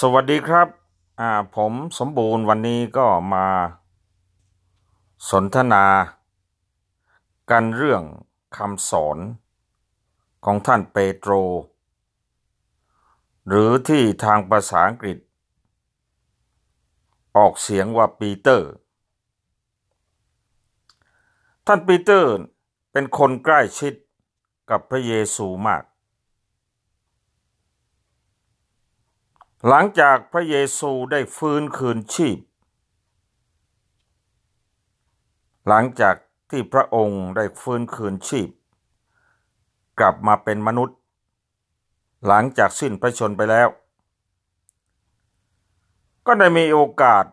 [0.00, 0.68] สวัสดีครับ
[1.56, 3.46] ผมสมบูรณ์วันนี้ก็มา
[5.30, 5.84] สนทนา
[7.50, 8.02] กันเรื่อง
[8.56, 9.18] คำสอน
[10.44, 11.32] ของท่านเปโตร
[13.46, 15.18] หรือที่ทางภาษาอังกฤษ
[17.36, 18.70] ออกเสียงว่าปีเตอร์
[21.66, 22.32] ท่านปีเตอร์
[22.92, 23.94] เป็นคนใกล้ชิด
[24.70, 25.82] กับพระเยซูมาก
[29.68, 32.38] หลังจากพระเยซูได้ฟื้นคืนชีพ
[35.68, 36.14] หลังจาก
[36.50, 38.48] ที่พระองค์ได้ฟื้นคืนชีพ
[40.00, 40.98] กลับมาเป็นมนุษย์
[42.26, 43.68] หลังจากสิ้นพระชนไปแล้ว
[46.26, 47.24] ก็ได้มีโอกาส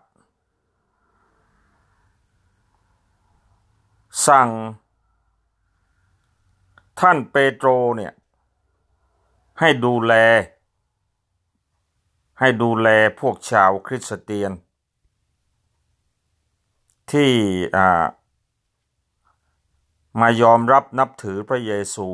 [4.28, 4.50] สั่ง
[7.00, 8.14] ท่านเปโตรเนี่ย
[9.60, 10.14] ให้ดูแล
[12.40, 12.88] ให้ดูแล
[13.20, 14.52] พวกชาวคริสเตียน
[17.12, 17.34] ที่
[20.20, 22.08] มายอมรับนับถือพระเยซู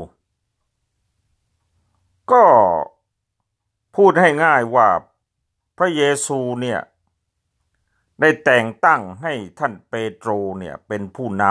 [2.31, 2.45] ก็
[3.95, 4.89] พูดให้ง่ายว่า
[5.77, 6.79] พระเยซูเนี่ย
[8.19, 11.43] ได้แต่งตั้งให้ท่านเปโตรเนี่ยเป็นผู้น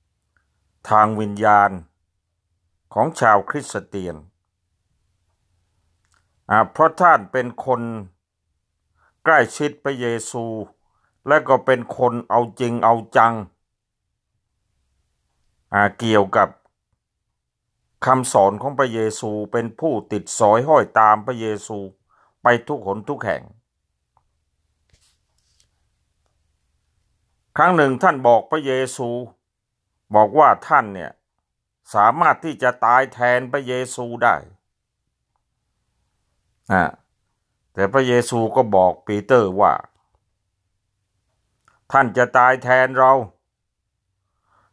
[0.00, 1.70] ำทางวิญญาณ
[2.94, 4.16] ของชาวคริสเตียน
[6.72, 7.80] เพราะท่านเป็นคน
[9.24, 10.44] ใกล้ชิดพระเยซู
[11.28, 13.34] และก็เป็นคนเอาจริงเอาจัง
[15.98, 16.48] เกี่ยวกับ
[18.06, 21.78] คำสอนของพระเยซูเป็นผู้ติดสอยห้อยตามพระเยซู
[22.42, 23.42] ไปทุกหนทุกแห่ง
[27.56, 29.08] ครั้งหนึ่งท่านบอกพระเยซู
[30.14, 31.12] บอกว่าท่านเนี่ย
[31.94, 34.36] สามารถที่จะตายแทนพระเยซูได้
[36.72, 36.82] อ่า
[37.72, 39.72] แต่พระเยซูก็บอกปีเตอร์ว่า
[41.92, 43.12] ท่านจะตายแทนเรา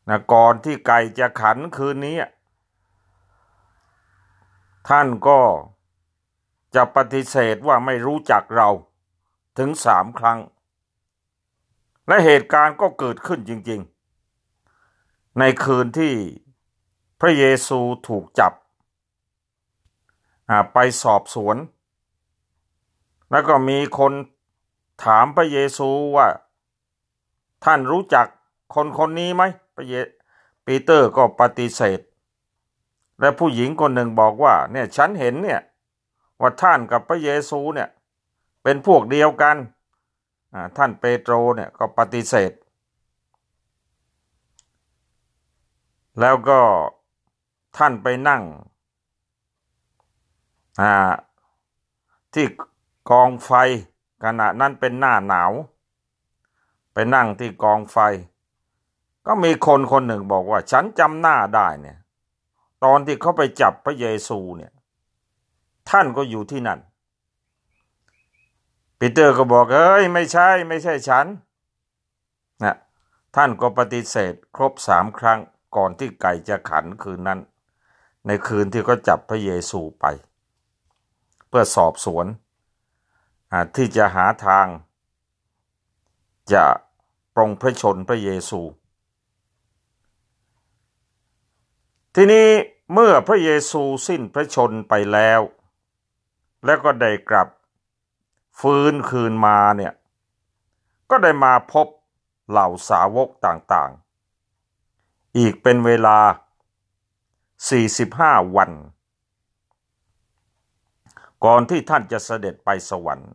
[0.09, 2.17] นะก่อนที่ไก่จะขันคืนนี้
[4.89, 5.39] ท่านก็
[6.75, 8.69] จะปฏิเสธว่าไม่รู้จักเรา
[9.57, 10.39] ถึงสามครั้ง
[12.07, 13.81] และเหตุการณ์ก็เกิดขึ้นจริง
[14.59, 16.13] ๆ ในคืนที่
[17.19, 18.53] พระเยซูถูกจับ
[20.73, 21.57] ไปสอบสวน
[23.31, 24.13] แล้วก็มีคน
[25.03, 26.27] ถามพระเยซูว่า
[27.65, 28.27] ท่านรู้จัก
[28.75, 29.43] คนคนนี้ไหม
[29.75, 29.93] พระเย
[30.65, 31.99] ปีเตอร์ก็ปฏิเสธ
[33.19, 35.61] และผู้หญิงคนหนึ่งบอกว่า เนี่ยฉันเห็นเนี่ย
[36.39, 37.89] ว่าท่านกับพระเยซูเนี่ย
[38.63, 39.57] เป็นพวกเดียวกัน
[40.77, 42.51] ท่านเปโตรเนี่ยก็ปฏิเสธ
[46.19, 46.59] แล้วก็
[47.77, 48.43] ท่านไปนั่ง
[52.33, 52.45] ที่
[53.09, 53.51] กองไฟ
[54.23, 55.51] ขณะนั้นเป็นหน้าหนาว
[56.93, 57.97] ไปนั่งที่กองไฟ
[59.25, 61.97] ก็มีคนคนหนึ่งบอกว่า ฉันจำหน้าได้เนี่ย
[62.83, 64.71] ตอนที่เขาไปจับพระเยซูเนี่ย
[65.89, 66.79] ท่านก็อยู่ที่นั่น
[68.99, 71.25] ปีเตอร์ก็บอกเอ้ยไม่ใช่ ไม่ใช่ฉัน
[72.63, 72.75] นะ
[73.35, 75.39] ท่านก็ปฏิเสธครบสามครั้ง
[75.75, 77.39] ก่อนที่ไก่จะขันคืนนั้น
[78.25, 80.05] ในคืนที่เขาจับพระเยซูไป
[81.47, 82.25] เพื่อสอบสวน
[83.75, 84.67] ที่จะหาทาง
[86.53, 86.65] จะ
[87.35, 88.61] ปรงพระชนพระเยซู
[92.15, 92.47] ทีนี้
[92.93, 95.41] เมื่อพระเยซูสิ้นพระชนไปแล้ว
[96.65, 97.47] แล้วก็ได้กลับ
[98.59, 99.93] ฟื้นคืนมาเนี่ย
[101.09, 101.87] ก็ได้มาพบ
[102.49, 106.19] เหล่าสาวกต่างๆ อีกเป็นเวลา
[107.77, 108.71] 45 วัน
[111.45, 113.31] ก่อนที่ท่านจะเสด็จไปสวรรค์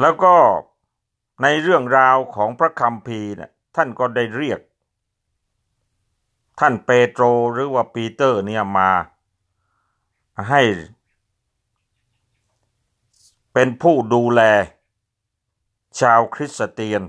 [0.00, 0.34] แล้วก็
[1.42, 4.60] ในเรื่องราวของพระคัมภีร์เนี่ยท่านก็ได้เรียก
[6.60, 8.90] ท่านเปโตรหรือว่าปีเตอร์เนี่ยมา
[10.50, 10.62] ให้
[13.52, 14.40] เป็นผู้ดูแล
[16.00, 17.02] ชาวคริสเตียน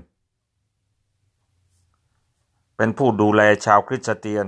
[2.76, 4.46] เป็นผู้ดูแลชาวคริสเตียน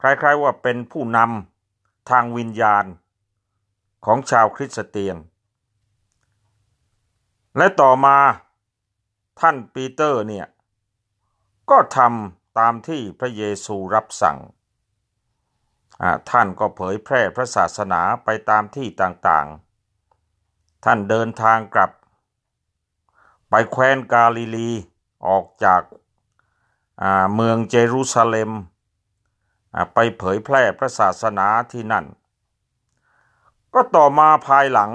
[0.00, 2.84] คล้ายๆว่าเป็นผู้นำทางวิญญาณ
[4.04, 5.16] ของชาวคริสเตียน
[7.56, 8.16] และต่อมา
[9.40, 10.46] ท่านปีเตอร์เนี่ย
[11.70, 14.38] ก็ทำตามที่พระเยซูรับสั่ง
[16.30, 21.90] ท่านก็เผยแพร่พระศาสนาไปตามที่ต่างๆ ท่านเดินทางกลับ
[23.50, 24.70] ไปแคว้นกาลิลี
[25.26, 25.82] ออกจาก
[27.34, 28.50] เมืองเยรูซาเล็ม
[29.94, 32.06] ไปเผยแพร่พระศาสนาที่นั่น
[33.74, 34.92] ก็ต่อมาภายหลัง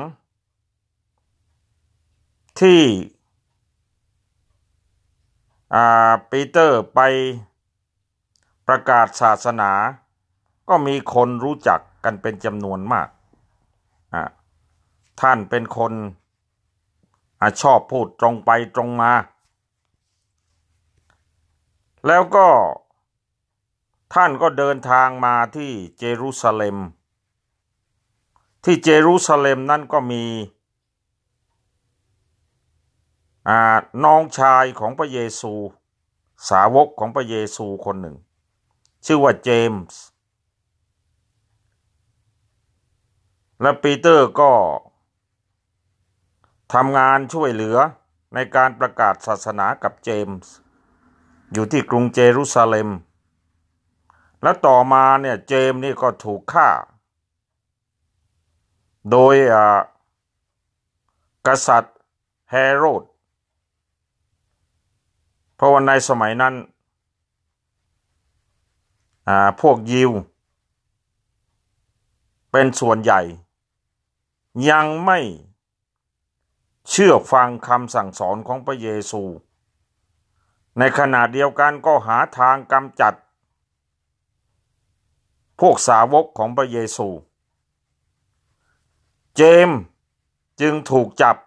[2.59, 2.81] ที่
[6.29, 6.99] ปีเตอร์ไป
[8.67, 9.71] ประกาศศาสนา
[10.69, 13.07] ก็มีคนรู้จักกันเป็นจำนวนมาก
[15.21, 15.93] ท่านเป็นคน
[17.41, 19.13] อชอบพูดตรงไปตรงมา
[22.07, 22.47] แล้วก็
[24.13, 26.77] ท่านก็เดินทางมาที่เยรูซาเล็ม
[28.63, 30.23] ที่เยรูซาเล็มนั่นก็มี
[34.03, 35.53] น้องชายของพระเยซู
[36.49, 38.15] สาวกของพระเยซูคนหนึ่ง
[39.05, 40.01] ชื่อว่าเจมส์
[43.61, 44.51] และปีเตอร์ก็
[46.73, 47.77] ทำงานช่วยเหลือ
[48.33, 50.53] ในการประกาศศาสนากับเจมส์
[51.53, 52.89] อยู่ที่กรุงเยรูซาเล็ม
[54.43, 56.69] และต่อมาเนี่ยเจมส์นี่ก็ถูกฆ่า
[59.11, 59.35] โดย
[61.47, 61.97] กษัตริย์
[62.51, 63.03] เฮโรด
[65.55, 66.55] เพราะว่าในสมัยนั้น
[69.61, 70.11] พวกยิว
[72.51, 73.21] เป็นส่วนใหญ่
[74.69, 75.19] ยังไม่
[76.89, 79.23] เชื่อฟังคำสั่งสอนของพระเยซู
[80.79, 83.13] ในขณะเดียวกันก็หาทางกำจัด
[85.59, 87.07] พวกสาวกของพระเยซู
[89.35, 89.69] เจม
[90.61, 91.37] จึงถูกจับ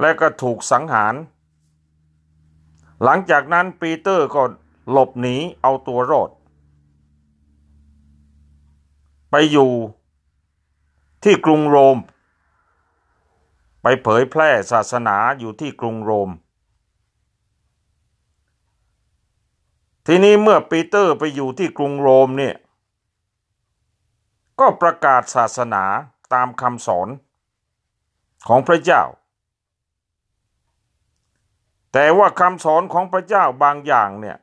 [0.00, 1.14] และก็ถูกสังหาร
[3.04, 4.42] หลังจากนั้นปีเตอร์ก็
[4.90, 6.30] หลบหนีเอาตัวรอด
[9.30, 9.70] ไปอยู่
[11.24, 11.98] ที่กรุงโรม
[13.82, 16.30] ไปเผยแพร่ศาสนาอยู่ที่กรุงโรม
[20.06, 22.56] ทีนี้เมื่อปีเตอร์ไปอยู่ที่กรุงโรมเนี่ย
[24.60, 25.84] ก็ประกาศศาสนา
[26.32, 27.08] ตามคำสอน
[28.48, 29.02] ของพระเจ้า
[31.92, 34.38] แต่ว่าคำสอนของพระเจ้าบางอย่างเนี่ย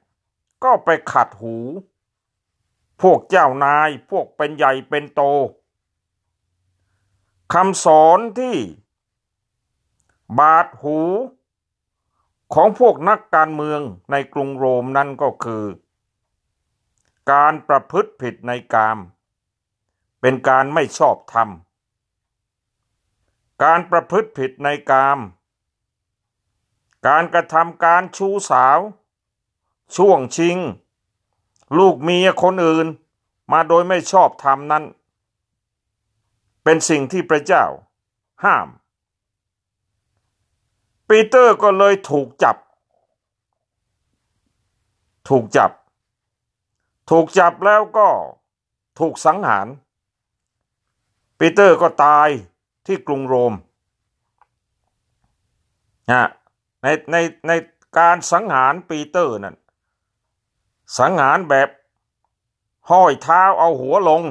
[0.64, 1.58] ก็ไปขัดหู
[3.02, 5.22] พวกเจ้านายพวกเป็นใหญ่เป็นโต
[7.54, 8.58] คำสอนที่
[10.40, 11.00] บาดหู
[12.54, 13.82] ของพวกนักการเมือง
[14.12, 15.66] ในกรุงโรมนั่นก็คือ
[17.32, 18.98] การประพฤติผิดในกาม
[20.22, 21.50] เป็นการไม่ชอบธรรม
[23.64, 25.20] การประพฤติผิดในกาม
[27.08, 28.80] การกระทำการชู้สาว
[29.96, 30.58] ช่วงชิง
[31.78, 32.88] ลูกเมียคนอื่น
[33.52, 34.84] มาโดยไม่ชอบธรรมนั้น
[36.64, 37.66] เป็นสิ่งที่พระเจ้า
[38.44, 38.68] ห้าม
[41.08, 42.58] ปีเตอร์ก็เลยถูกจับ
[45.30, 45.72] ถูกจับ
[47.10, 48.10] ถูกจับแล้วก็
[49.00, 49.68] ถูกสังหาร
[51.38, 52.30] ปีเตอร์ก็ตาย
[52.86, 53.54] ที่กรุงโรม
[56.12, 56.24] นะ
[56.84, 57.16] ในใน
[57.48, 57.52] ใน
[58.00, 59.56] การสังหารปีเตอร์นั่น
[61.00, 61.70] สังหารแบบ
[62.90, 64.22] ห้อยเท้าเอาหัวลง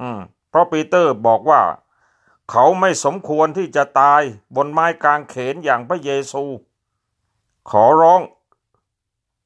[0.00, 1.62] อืมเพราะปีเตอร์บอกว่า
[2.50, 4.22] เขาไม่สมควรที่จะตาย
[4.56, 6.44] บนไม้กางเขนอย่างพระเยซู
[7.70, 8.20] ขอร้อง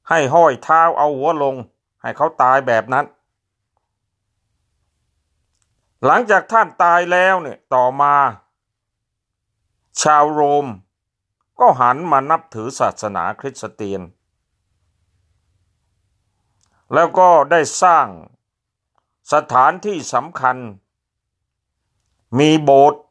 [0.08, 1.54] ให้ห้อยเท้าเอาหัวลง
[2.02, 3.06] ให้เขาตายแบบนั้น
[6.06, 8.14] หลังจากท่านตายแล้วเนี่ยต่อมา
[10.02, 10.66] ชาวโรม
[11.60, 14.02] ก็หันมานับถือศาสนาคริสเตียน
[16.94, 18.08] แล้วก็ได้สร้าง
[19.32, 20.56] สถานที่สำคัญ
[22.38, 23.02] มีโบสถ์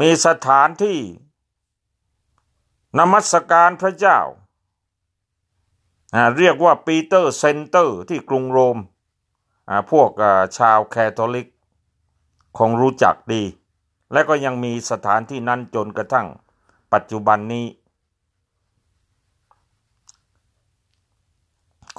[0.00, 0.98] มีสถานที่
[2.98, 4.18] นมัสการพระเจ้า
[6.36, 8.78] เรียกว่าปีเตอร์เซนเตอร์ที่กรุงโรม
[9.90, 10.10] พวก
[10.58, 11.48] ชาวแคทอลิก
[12.58, 13.42] คงรู้จักดี
[14.12, 16.26] และก็ยังมีสถานที่นั้นจนกระทั่ง
[16.92, 17.66] ปัจจุบันนี้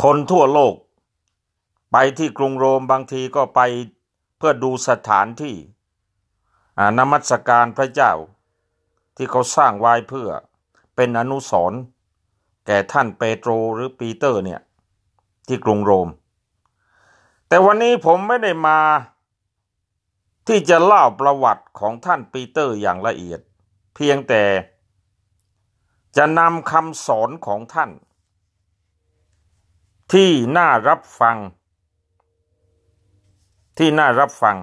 [0.04, 0.76] คนทั่วโลก
[1.92, 3.62] ไปที่กรุงโรมบางทีก็ไป
[4.38, 5.56] เพื่อดูสถานที่
[6.98, 8.14] นมัสการพระเจ้า
[9.16, 10.30] ที่เขาสร้างไว้เพื่อ
[10.96, 11.80] เป็นอนุสรณ์
[12.66, 14.62] แก่ท่านเปโตรหรือปีเตอร์เนี่ย
[15.48, 16.08] ที่กรุงโรม
[17.48, 18.80] แต่วันนี้ผมไม่ได้มา
[20.48, 23.40] ที่จะเล่าประวัติของท่านปีเตอร์อย่างละเอียด
[23.96, 24.44] เพียงแต่
[26.18, 27.92] จะนำคำสอนของท่าน
[30.14, 31.38] ที่น่ารับฟัง
[33.78, 34.58] ที่น่ารับฟัง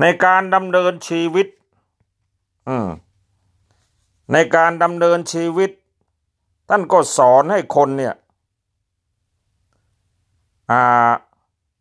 [0.00, 1.48] ในการดำเนินชีวิต
[4.32, 5.70] ในการดำเนินชีวิต
[6.68, 8.14] ท่านก็สอนให้คนเนี่ย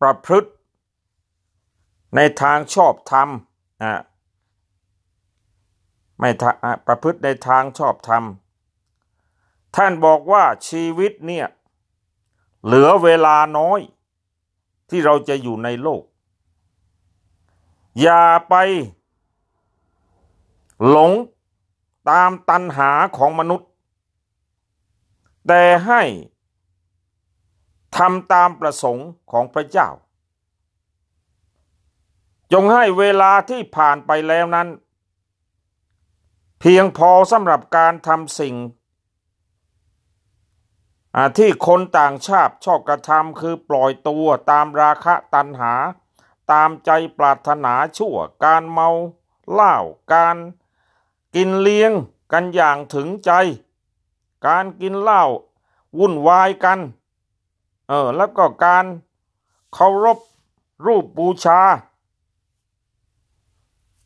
[0.01, 0.51] ประพฤติ
[2.15, 3.29] ในทางชอบธรรม
[3.83, 3.93] อะ
[6.23, 6.33] ไม่
[6.87, 8.23] ประพฤติในทางชอบธรรม
[9.75, 11.47] ท่านบอกว่าชีวิตเนี่ย
[12.65, 13.79] เหลือเวลาน้อย
[14.89, 16.03] ที่เราจะอยู่ในโลก
[18.01, 18.55] อย่าไป
[20.89, 21.11] หลง
[22.09, 23.69] ตามตันหาของมนุษย์
[25.47, 26.01] แต่ให้
[27.97, 29.89] ทำตามประสงค์ของพระเจ้า
[32.53, 34.69] จงให้เวลาที่ผ่านไปแล้วนั้น
[36.65, 38.55] เพียงพอสำหรับการทำสิ่ง
[41.37, 45.73] ที่คนต่างชาติชอบกระทำคือปล่อยตัวตามราคะตันหา
[46.51, 48.89] ตามใจปรารถนาชั่ว การเมา
[49.51, 49.75] เหล้า
[50.13, 50.37] การ
[51.35, 51.91] กินเลี้ยง
[52.31, 53.31] กันอย่างถึงใจ
[54.47, 55.23] การกินเหล้า
[55.97, 56.79] วุ่นวายกัน
[57.87, 58.85] เออแล้วก็การ
[59.73, 60.19] เคารพ
[60.85, 61.61] รูปบูชา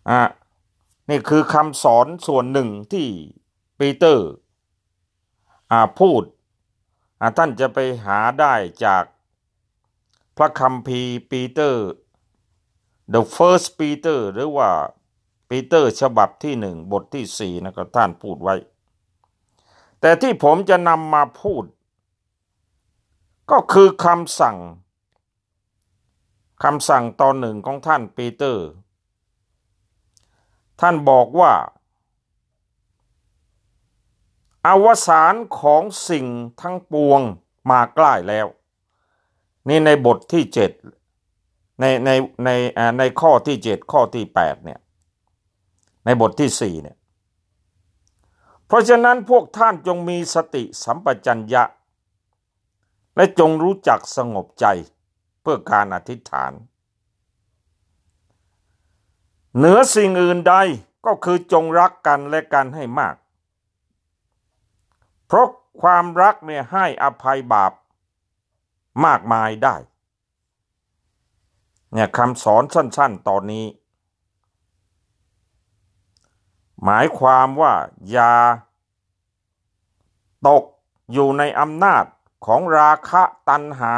[0.09, 0.21] อะ
[1.09, 3.07] นี่คือคำสอนส่วนหนึ่งที่
[3.79, 4.27] ปีเตอร์
[5.99, 6.23] พูด
[7.37, 8.53] ท่านจะไปหาได้
[8.85, 9.03] จาก
[10.37, 11.85] พระคัมภีร์ปีเตอร์
[13.13, 14.69] The First Peter หรือว่า
[15.49, 18.55] ปีเตอร์ฉบับที่หนึ่งบทที่สี่นะครับท่านพูดไว้
[20.01, 21.63] แต่ที่ผมจะนำมาพูด
[23.51, 24.57] ก็คือคำสั่ง
[26.63, 28.65] คำสั่งตอนหนึ่งของท่านปีเตอร์
[30.81, 31.53] ท่านบอกว่า
[34.67, 36.25] อวสานของสิ่ง
[36.61, 37.21] ทั้งปวง
[37.69, 38.47] มาใกล้แล้ว
[39.67, 40.71] นี่ในบทที่เจ็ด
[41.79, 42.09] ในใน
[42.45, 42.49] ใน
[42.99, 44.79] ในข้อที่เจ็ดข้อที่แปดเนี่ย
[46.05, 46.97] ในบทที่สี่เนี่ย
[48.67, 51.63] เพราะฉะนั้นพวกท่านจงมีสติสัมปชัญญะ
[53.15, 54.65] และจงรู้จักสงบใจ
[55.41, 56.51] เพื่อการอธิษฐาน
[59.57, 60.55] เหนือสิ่งอื่นใด
[61.05, 63.15] ก็คือจงรักกันและกันให้มาก
[65.25, 65.47] เพราะ
[65.81, 67.71] ความรักเนี่ยให้อภัยบาป
[69.05, 69.75] มากมายได้
[71.93, 73.65] เนี่ยคำสอนสั้น ๆ ตอนนี้
[76.83, 77.73] หมายความว่า
[78.11, 78.33] อย่า
[80.47, 80.63] ตก
[81.11, 82.05] อยู่ในอำนาจ
[82.45, 83.95] ของราคะตัณหา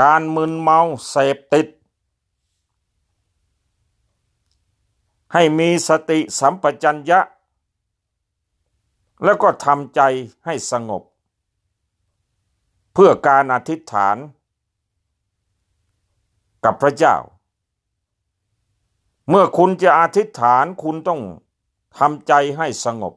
[0.00, 1.66] การมึนเมาเสพติด
[5.34, 7.20] ให้มีสติสัมปชัญญะ
[9.24, 10.00] แล้วก็ทำใจ
[10.44, 11.02] ให้สงบ
[12.92, 14.16] เพื่อการอธิษฐาน
[16.64, 17.16] กับพระเจ้า
[19.28, 21.20] เมื่อคุณจะอธิษฐานคุณต้อง
[21.98, 23.14] ทำใจให้สงบ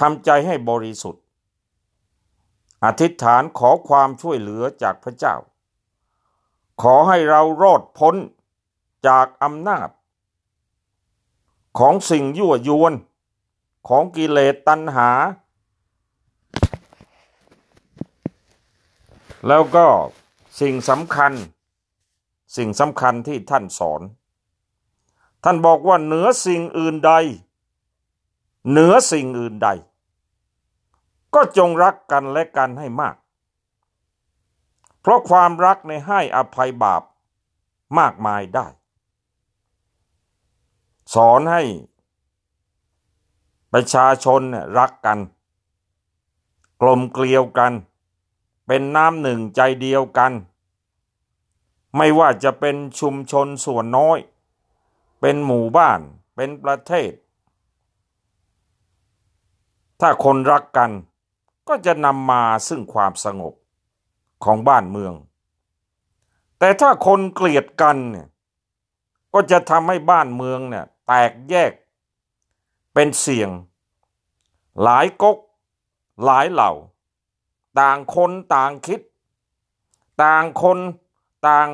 [0.00, 1.22] ทำใจให้บริสุทธิ์
[2.84, 5.34] อธิษฐานขอความช่วยเหลือจากพระเจ้า
[6.82, 8.14] ขอให้เรารอดพ้น
[9.06, 9.88] จากอำนาจ
[11.78, 12.94] ของสิ่งยั่วยวน
[13.88, 15.10] ของกิเลสตัณหา
[19.46, 19.86] แล้วก็
[20.60, 21.32] สิ่งสำคัญ
[22.56, 24.02] สิ่งสำคัญที่ท่านสอน
[25.44, 27.12] ท่านบอกว่าเหนือสิ่งอื่นใด
[28.70, 29.68] เหนือสิ่งอื่นใด
[31.34, 33.16] ก็จงรักกันและกันให้มาก
[35.00, 37.02] เพราะความรักในให้อภัยบาป
[37.98, 38.66] มากมายได้
[41.14, 41.62] สอนให้
[43.72, 44.42] ประชาชน
[44.78, 45.18] รักกัน
[46.80, 47.72] กลมเกลียวกัน
[48.66, 50.32] เป็นน้ำหนึ่งใจเดียวกัน
[51.96, 54.18] ไม่ว่าจะเป็นชุมชนส่วนน้อย
[55.20, 56.00] เป็นหมู่บ้าน
[56.34, 57.12] เป็นประเทศ
[60.00, 60.90] ถ้าคนรักกัน
[61.68, 63.54] ก็จะนำมาซึ่งความสงบ
[64.44, 65.14] ของบ้านเมือง
[66.58, 68.28] แต่ถ้าคนเกลียดกันเนี่ย
[69.34, 71.72] ก็จะทำให้บ้านเมืองเนี่ย แตกแยก
[72.94, 73.50] เป็นเสี่ยง
[74.82, 75.38] หลายก๊ก
[76.24, 76.72] หลายเหล่า
[77.78, 79.00] ต่างคนต่างคิด
[80.22, 80.78] ต่างคน
[81.48, 81.68] ต่าง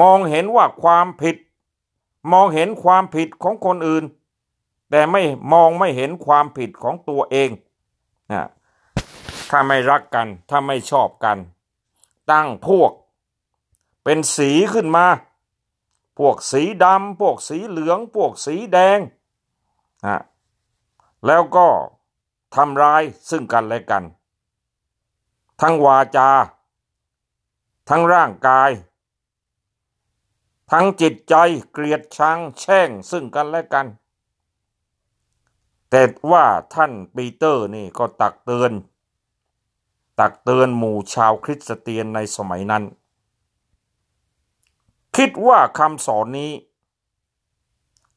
[0.00, 1.36] มองเห็นว่าความผิด
[2.32, 4.04] มองเห็นความผิดของคนอื่น
[4.90, 7.50] แต่ไม่มองไม่เห็นความผิดของตัวเอง
[8.32, 8.48] นะ
[9.50, 11.38] ถ้าไม่รักกัน ถ้าไม่ชอบกัน
[12.30, 12.92] ตั้งพวก
[14.04, 15.06] เป็นสีขึ้นมา
[16.18, 18.98] พวกสีดำพวกสีเหลือง พวกสีแดง
[20.06, 20.16] อะ
[21.26, 21.68] แล้วก็
[22.54, 24.04] ทำร้ายซึ่งกันและกัน
[25.60, 26.30] ทั้งวาจา
[27.88, 28.70] ทั้งร่างกาย
[30.70, 31.34] ทั้งจิตใจ
[31.72, 33.86] เกลียดชังแช่งซึ่งกันและกัน
[35.90, 38.72] แต่ว่าท่านปีเตอร์นี่ก็ตักเตือน
[40.20, 42.84] ตักเตือนหมู่ชาวคริสเตียนในสมัยนั้น
[45.16, 46.52] คิดว่าคำสอนนี้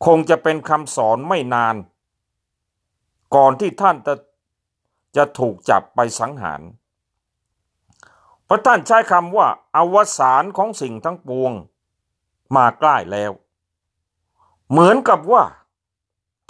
[0.06, 1.76] คงจะเป็นคำสอนไม่นาน
[3.36, 4.14] ก่อนที่ท่านจะ
[5.18, 6.62] จะถูกจับไปสังหาร
[8.46, 11.52] เพราะท่านใช้คำว่าอวสานของสิ่งทั้งปวง
[12.56, 13.32] มาใกล้แล้ว
[14.70, 15.44] เหมือนกับว่า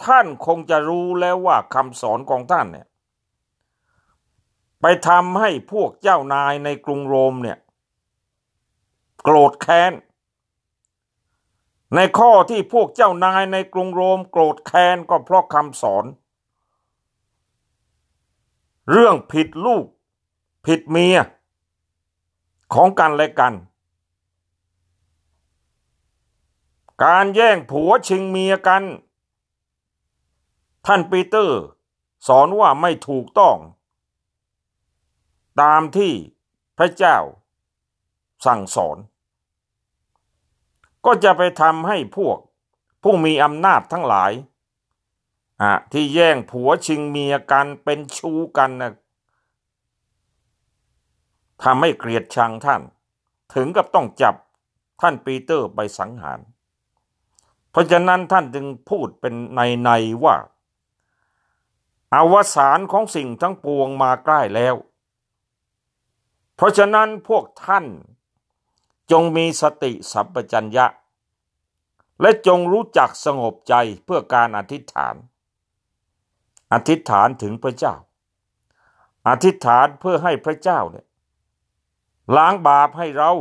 [0.05, 2.87] ท่านคงจะรู้แล้วว่าคำสอนของท่านเนี่ย
[4.81, 7.57] ไปทำให้พวกเจ้านายในกรุงโรมเนี่ย
[9.23, 9.93] โกรธแค้น
[11.95, 16.05] ในข้อที่พวกเจ้านายในกรุงโรมโกรธแค้นก็เพราะคำสอน
[18.91, 19.85] เรื่องผิดลูก
[20.65, 21.17] ผิดเมีย
[22.73, 23.53] ของกันและกัน
[27.03, 28.83] การแย่งผัวชิงเมียกัน
[30.85, 31.61] ท่านปีเตอร์
[32.27, 33.57] สอนว่าไม่ถูกต้อง
[35.61, 36.13] ตามที่
[36.77, 37.17] พระเจ้า
[38.45, 38.97] สั่งสอน
[41.05, 42.37] ก็จะไปทำให้พวก
[43.03, 44.31] ผู้มีอำนาจทั้งหลาย
[45.61, 48.93] อะที่แย่งผัวชิงเมียกันเป็นชู้กันนะ
[51.63, 52.81] ทำให้เกลียดชังท่าน
[53.53, 54.35] ถึงกับต้องจับ
[55.01, 56.39] ท่านปีเตอร์ไปสังหาร
[57.71, 59.89] เพราะฉะนั้นท่านจึงพูดเป็นในใน
[60.23, 60.35] ว่า
[62.13, 64.75] อาวสานของสิ่งทั้งปวงมาใกล้แล้ว
[66.55, 67.85] เพราะฉะนั้นพวกท่าน
[69.11, 70.85] จงมีสติสัมปชัญญะ
[72.21, 73.73] และจงรู้จักสงบใจ
[74.05, 75.15] เพื่อการอธิษฐาน
[76.73, 77.95] อธิษฐานถึงพระเจ้า
[79.29, 81.05] อธิษฐานเพื่อให้พระเจ้าเนี่ย
[82.37, 83.31] ล้างบาปให้เรา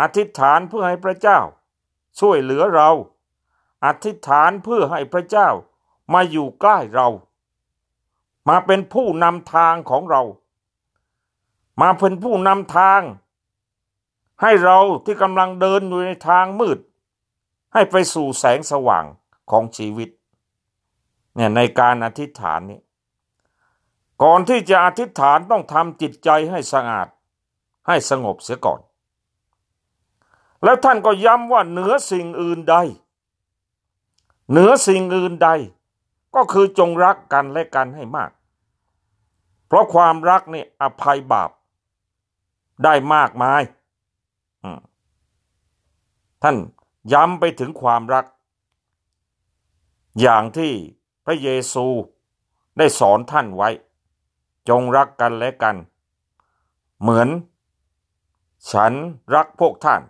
[0.00, 1.38] อธิษฐานเพื่อให้พระเจ้า
[2.20, 2.90] ช่วยเหลือเรา
[3.86, 5.48] อธิษฐานเพื่อให้พระเจ้า
[6.12, 7.08] มาอยู่ใกล้เรา
[8.48, 10.22] มาเป็นผู้นำทางของเรา
[11.80, 13.00] มาเป็นผู้นำทาง
[14.42, 16.78] ให้เราที่กำลังเดินอยู่ในทางมืด
[17.72, 19.04] ให้ไปสู่แสงสว่าง
[19.50, 20.08] ของชีวิต
[21.34, 22.80] เนี่ยในการอธิษฐานนี้
[24.22, 27.08] ก่อนที่จะอธิษฐานต้องทำจิตใจให้สะอาด
[27.86, 28.80] ให้สงบเสียก่อน
[30.64, 32.76] แล้วท่านก็ย้ำว่าเหนือสิ่งอื่นใด
[34.50, 35.50] เหนือสิ่งอื่นใด
[36.34, 38.30] ก็คือจงรักกันและกันให้มาก
[39.66, 41.50] เพราะความรักนี่อภัยบาป
[42.84, 43.62] ได้มากมาย
[46.42, 46.56] ท่าน
[47.12, 48.26] ย้ำไปถึงความรัก
[50.20, 50.72] อย่างที่
[51.24, 51.86] พระเยซู
[52.78, 53.68] ได้สอนท่านไว้
[54.68, 55.76] จงรักกันและกัน
[57.00, 57.28] เหมือน
[58.72, 58.92] ฉัน
[59.34, 60.00] รักพวกท่าน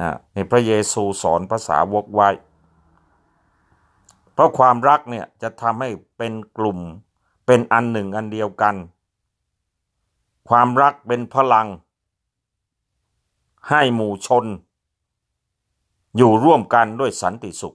[0.00, 2.28] นะนี่พระเยซูสอนภาษาวกไว้
[4.32, 6.78] เพราะความรักเนี่ยจะทำให้เป็นกลุ่ม
[7.46, 8.74] เป็นอันหนึ่งอันเดียวกัน
[10.48, 11.66] ความรักเป็นพลัง
[13.68, 14.44] ให้หมู่ชน
[16.16, 17.74] อยู่ร่วมกันด้วยสันติสุข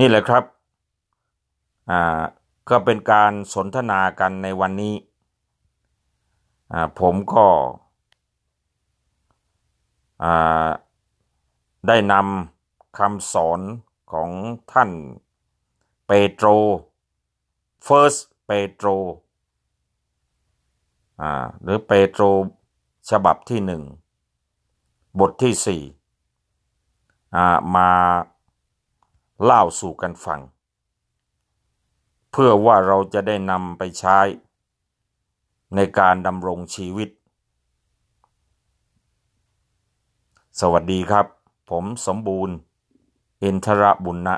[0.00, 0.44] นี่แหละครับ
[1.90, 2.22] อ่า
[2.68, 4.94] ก็เป็นการสนทนากันในวันนี้
[6.72, 7.46] อ่าผมก็
[11.88, 13.60] ได้นำคำสอน
[14.12, 14.30] ของ
[14.72, 14.90] ท่าน
[16.06, 16.46] เปโตร
[17.86, 18.88] First เปโตร
[21.62, 22.22] หรือเปโตร
[23.10, 23.82] ฉบับที่หนึ่ง
[25.20, 25.82] บทที่สี่
[27.76, 27.90] มา
[29.42, 30.40] เล่าสู่กันฟัง
[32.30, 34.18] เพื่อว่าเราจะได้นำไปใช้
[35.74, 37.08] ในการดำรงชีวิต
[40.60, 41.26] สวัสดีครับ
[41.70, 42.54] ผมสมบูรณ์
[43.42, 44.36] อินทรบุญนะ